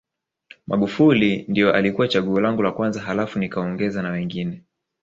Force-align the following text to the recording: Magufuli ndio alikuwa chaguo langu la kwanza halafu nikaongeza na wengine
Magufuli 0.67 1.45
ndio 1.47 1.73
alikuwa 1.73 2.07
chaguo 2.07 2.39
langu 2.41 2.61
la 2.61 2.71
kwanza 2.71 3.01
halafu 3.01 3.39
nikaongeza 3.39 4.01
na 4.01 4.09
wengine 4.09 4.63